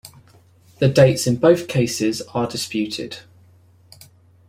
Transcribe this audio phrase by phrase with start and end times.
[0.79, 3.19] The dates in both cases are disputed.